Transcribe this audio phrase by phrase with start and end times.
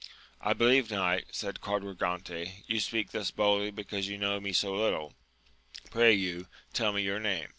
[0.41, 4.73] 23 I believe knight, said Quadragante, you speak thus boldly because you know me so
[4.73, 5.13] little;
[5.91, 7.49] pray you, tell me your name